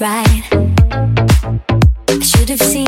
[0.00, 0.42] right.
[2.08, 2.81] I should have seen.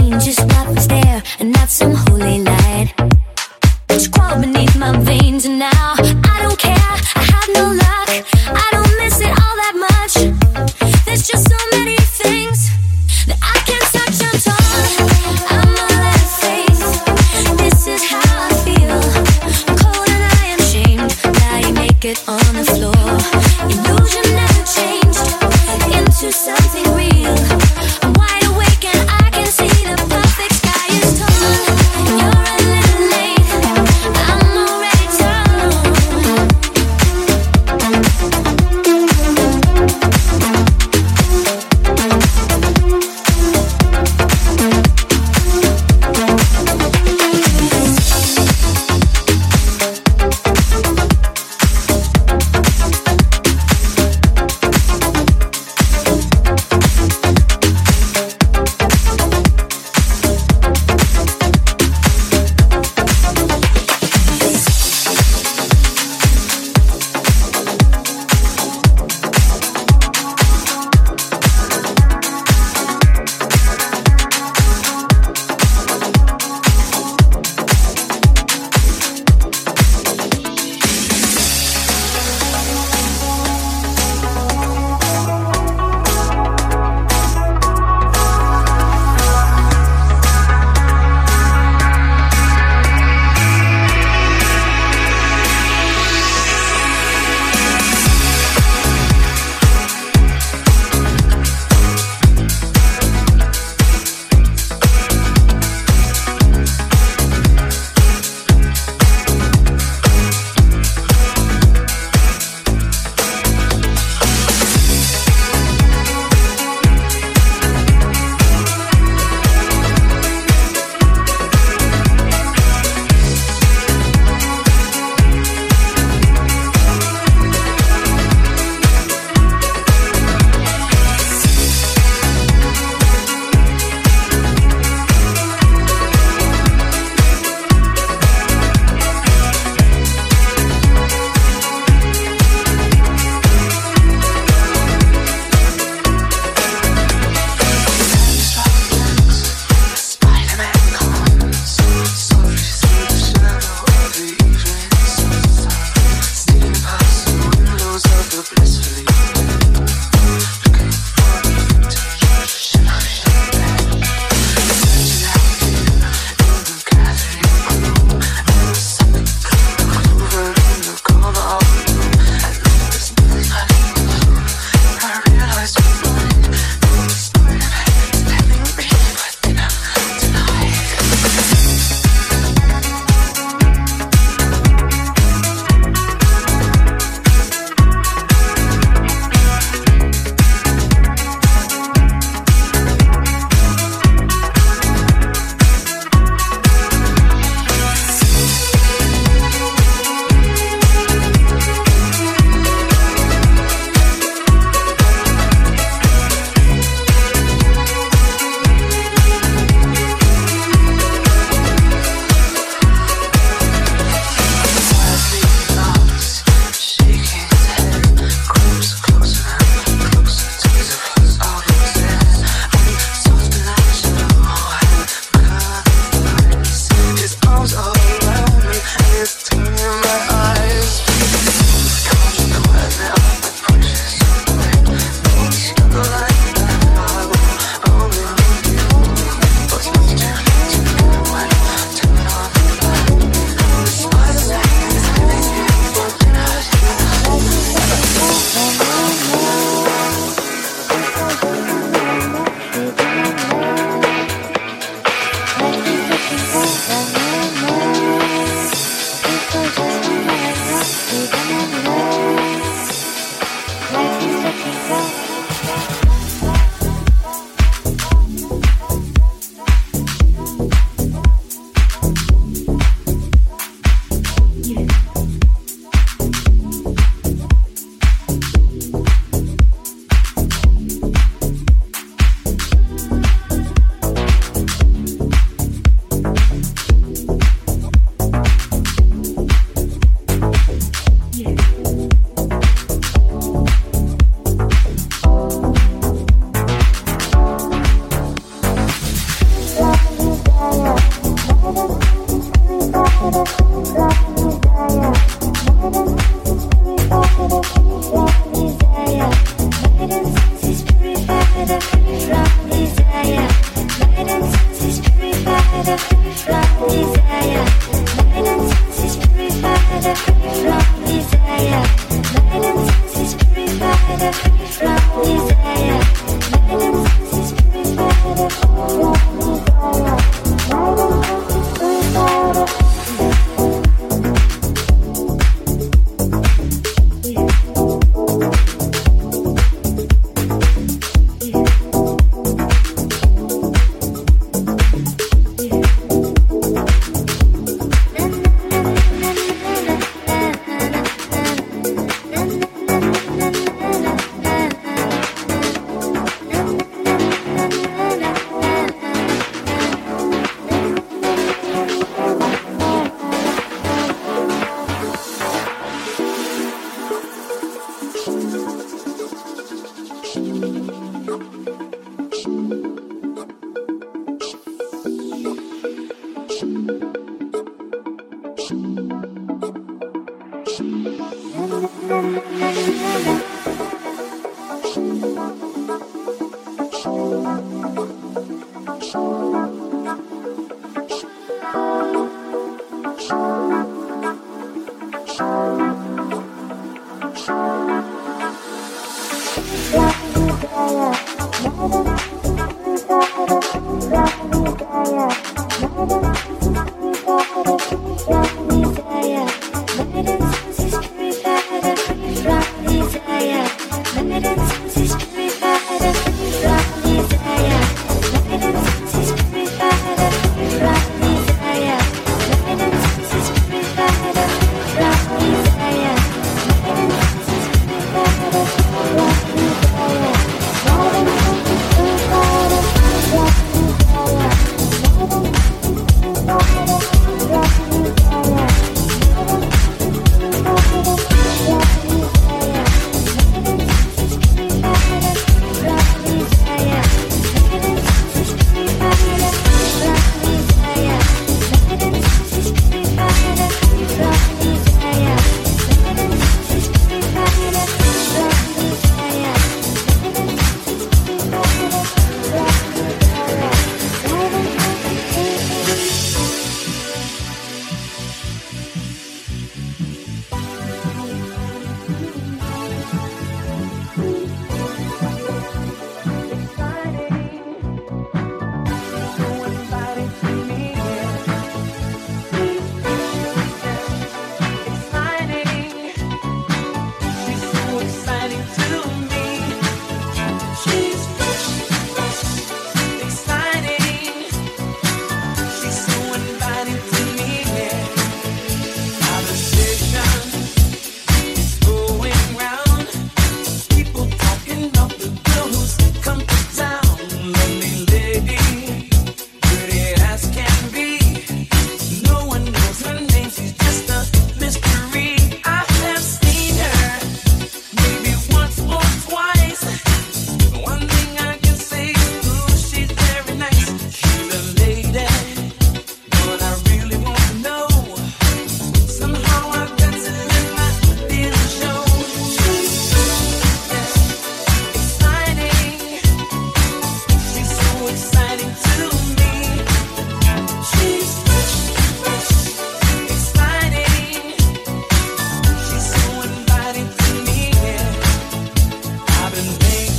[324.85, 325.54] drop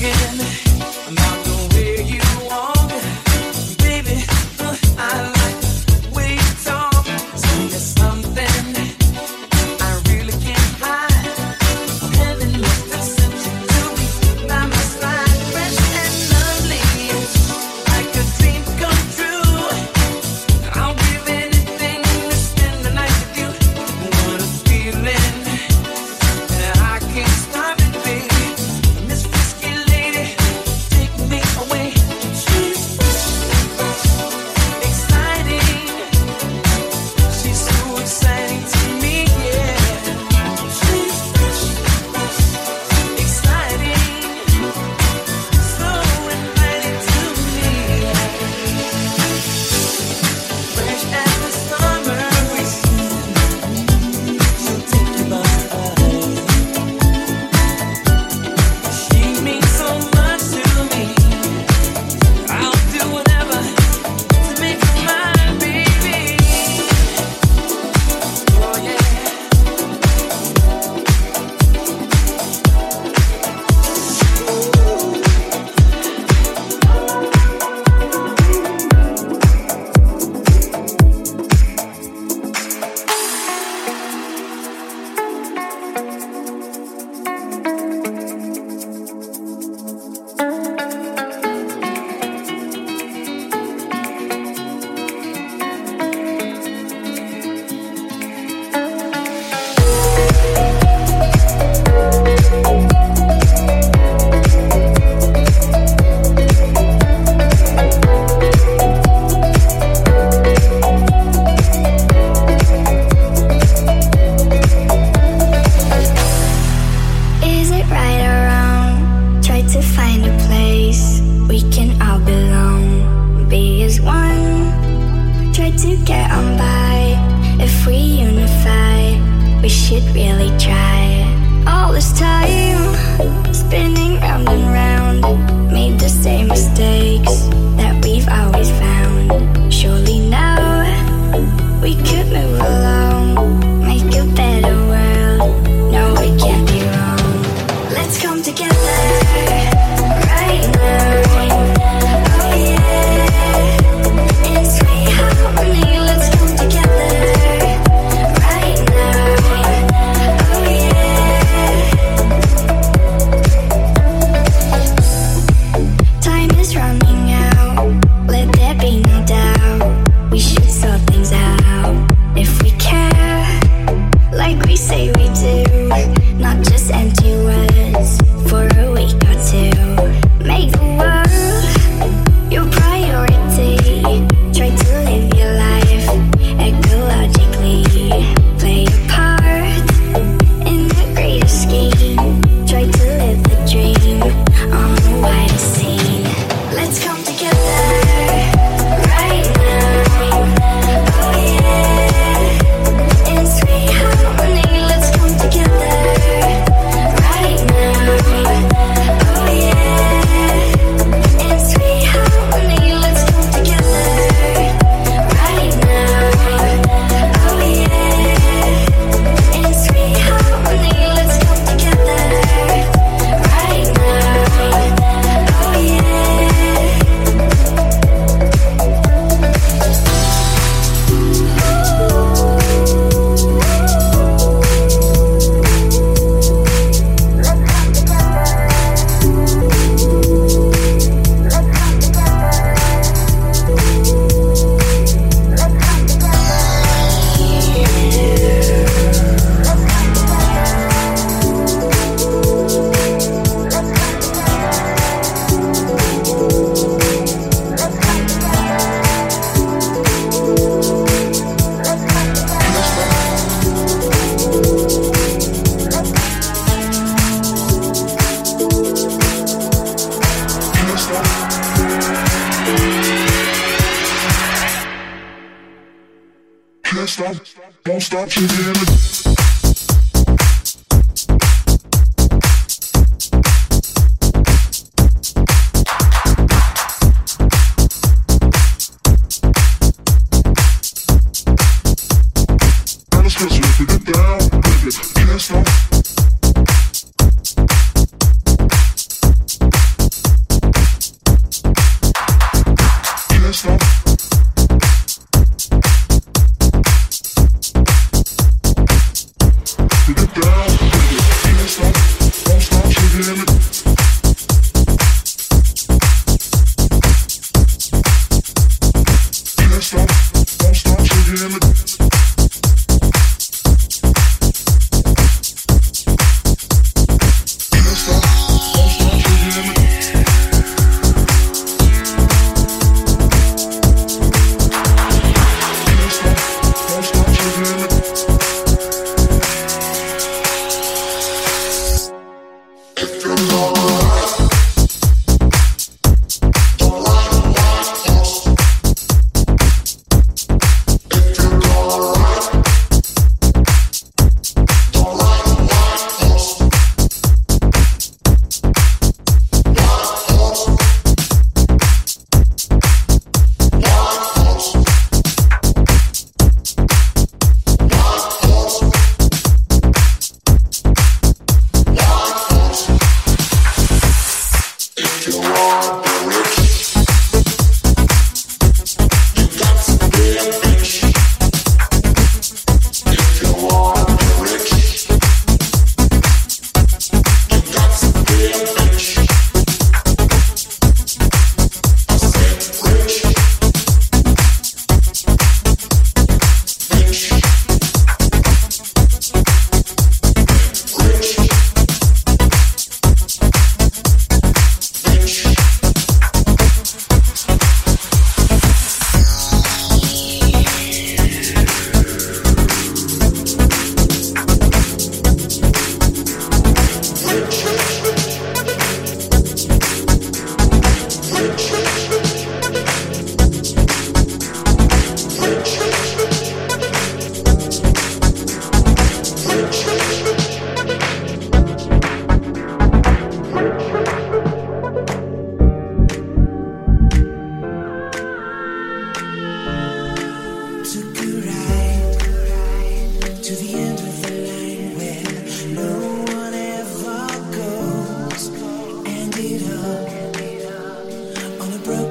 [0.05, 0.64] again.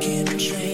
[0.04, 0.73] can't change.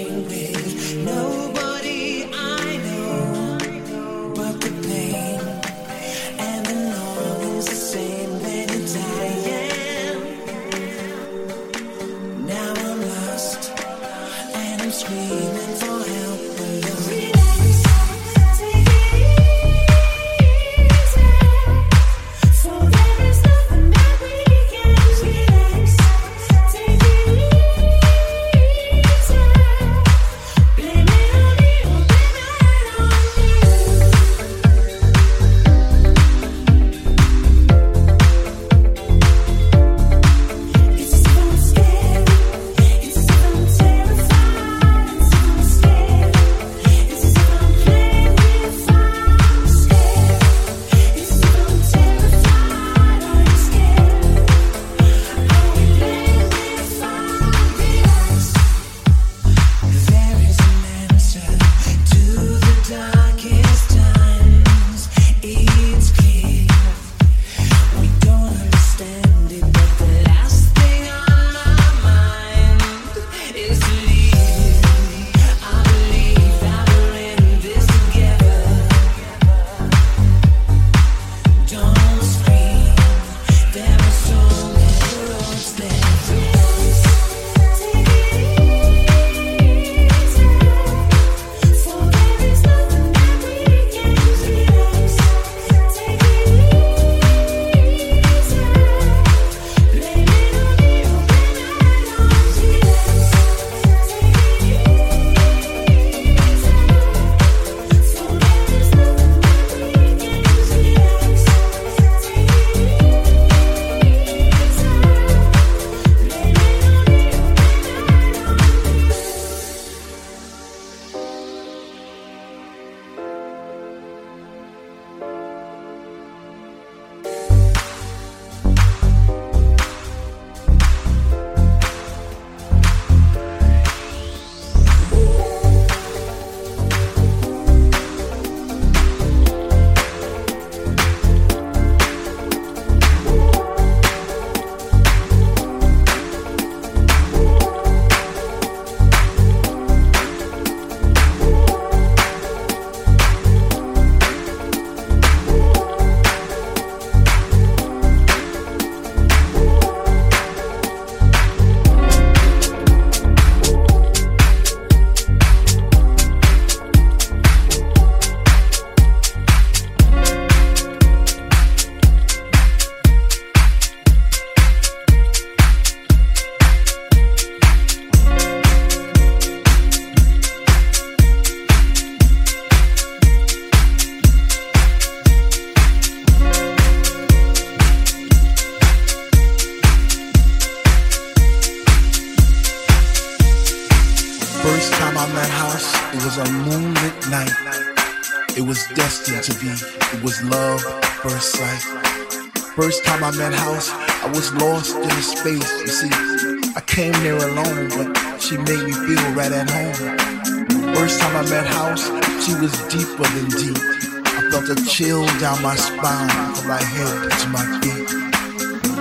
[215.00, 218.06] Chill down my spine from my head to my feet.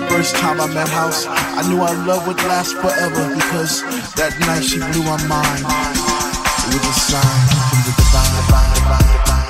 [0.08, 3.82] First time I met House, I knew our love would last forever because
[4.16, 5.60] that night she blew my mind.
[5.60, 8.32] It was a sign from the divine.
[8.40, 9.49] divine, divine, divine.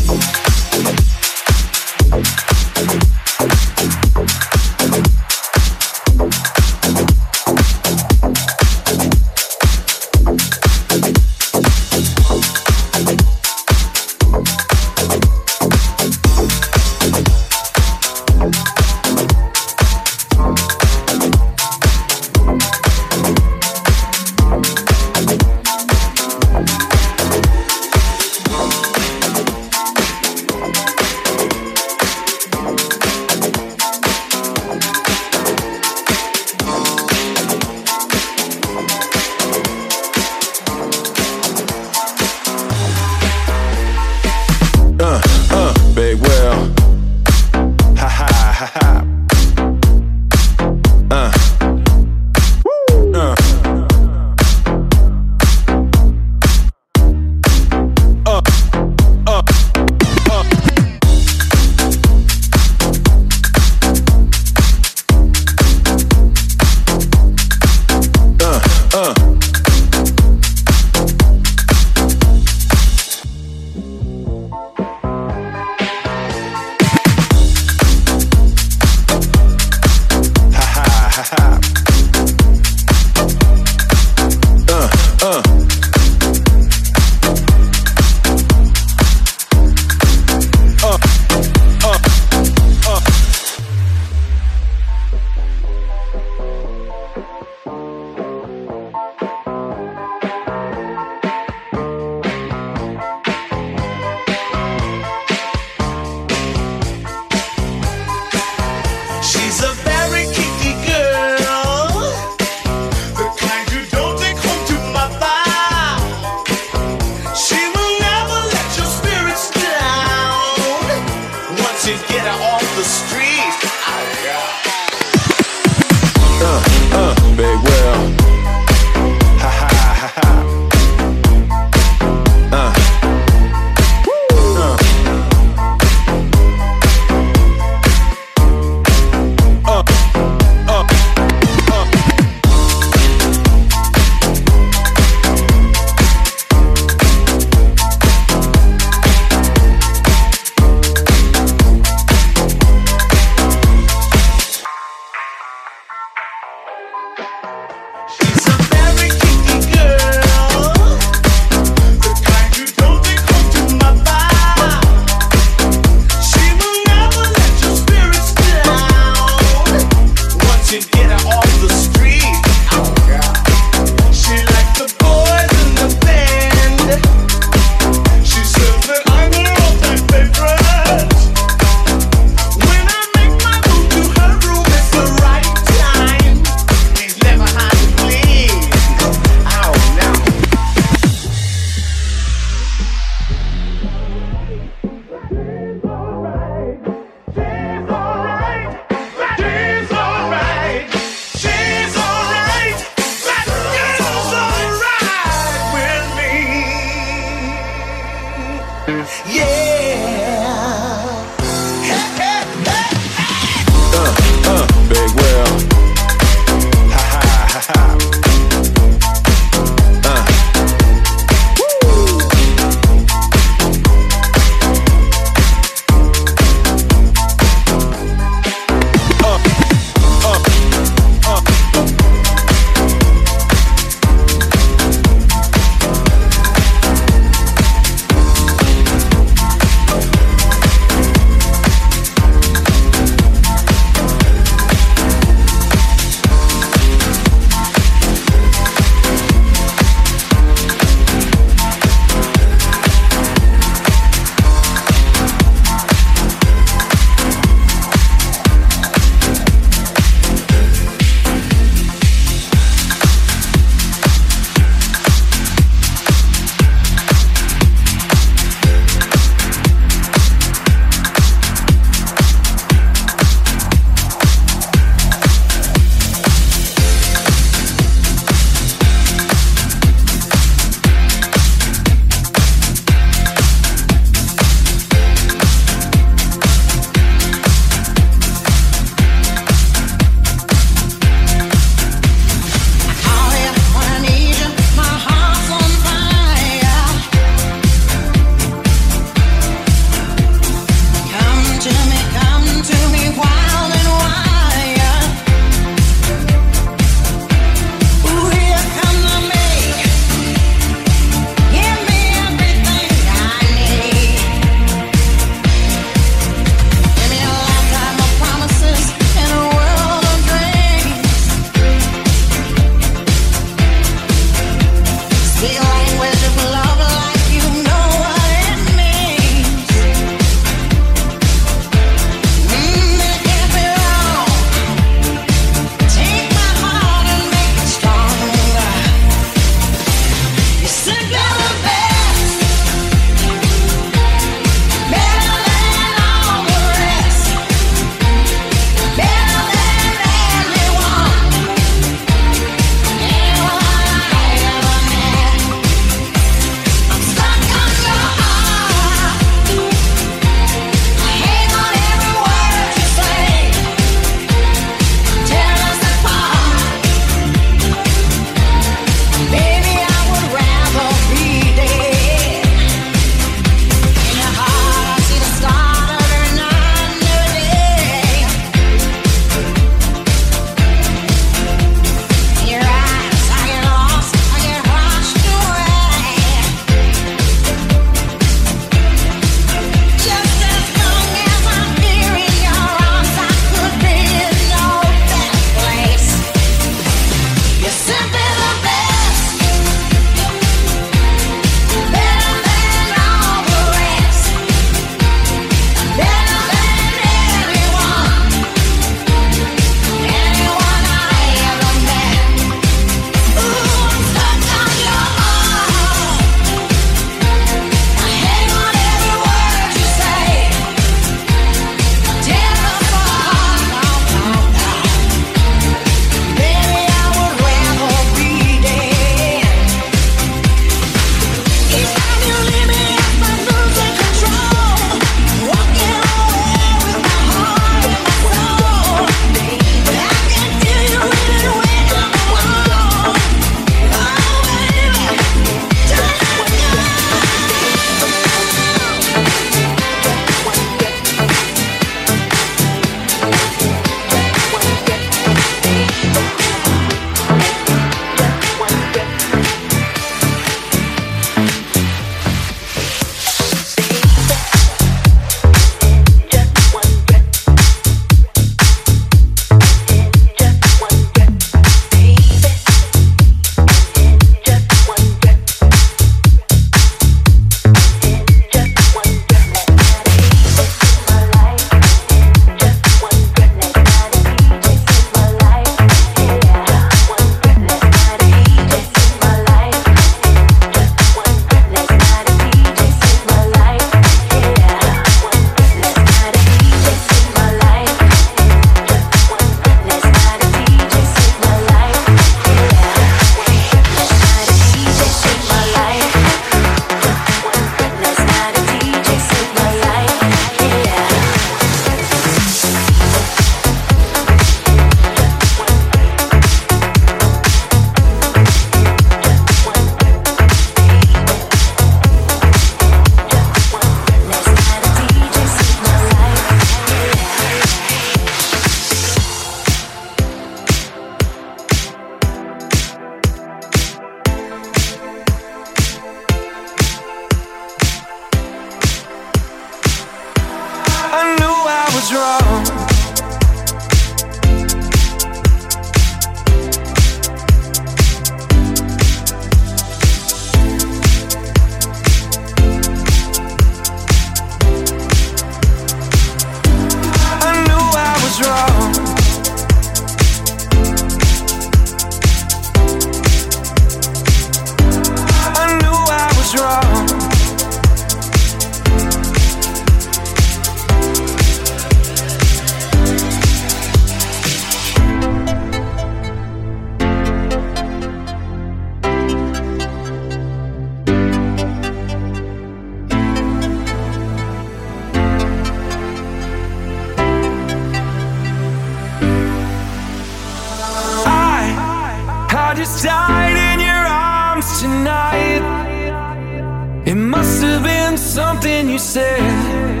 [599.02, 600.00] zombie,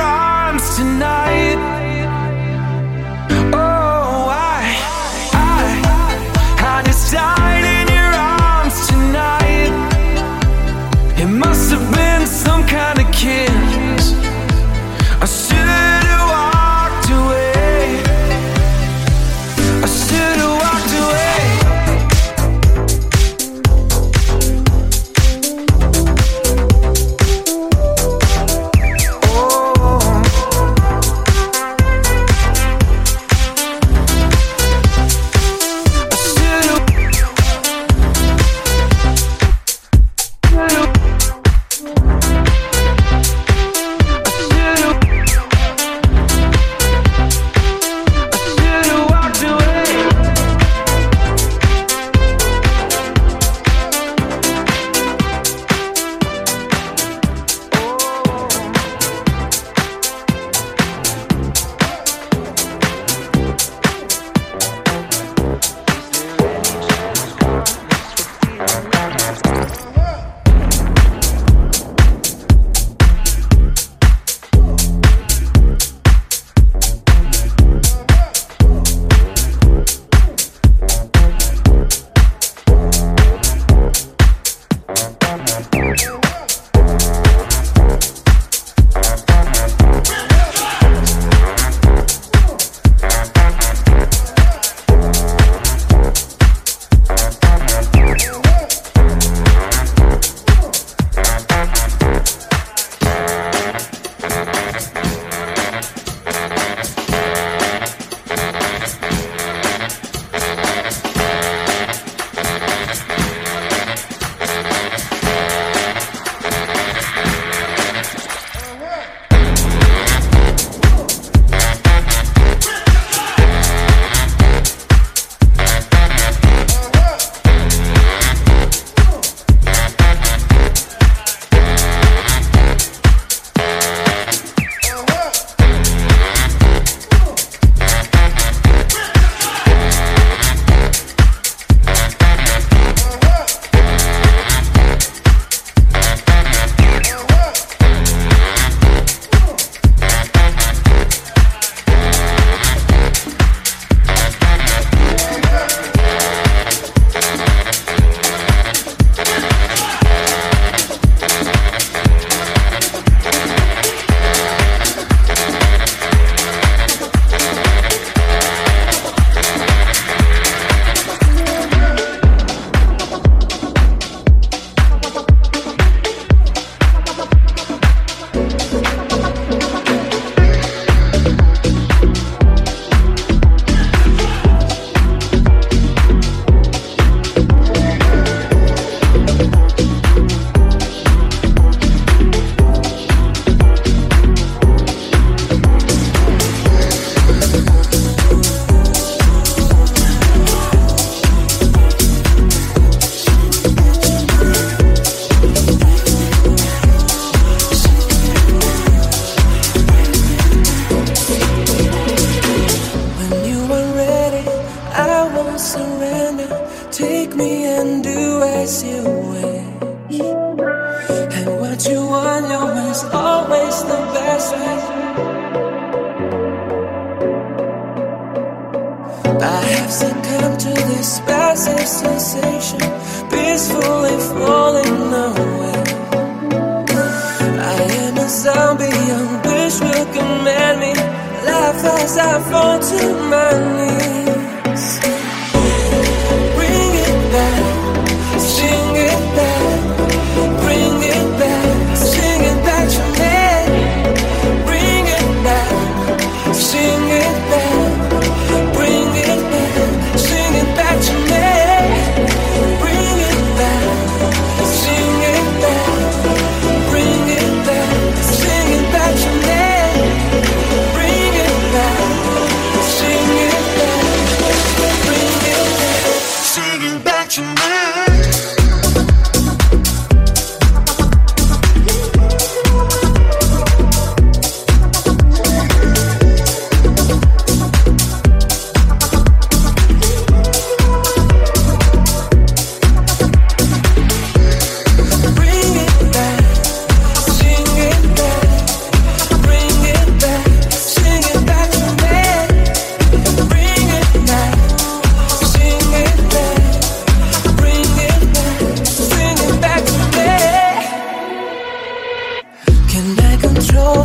[0.00, 1.71] arms wish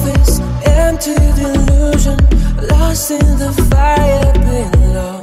[0.06, 2.18] this empty delusion,
[2.70, 5.22] lost in the fire below.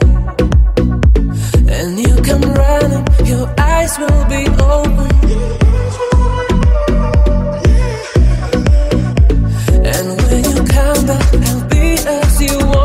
[1.69, 5.13] And you come running, your eyes will be open.
[9.93, 12.84] And when you come back, I'll be as you want.